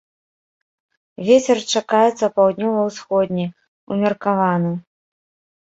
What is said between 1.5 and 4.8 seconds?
чакаецца паўднёва-ўсходні ўмеркаваны.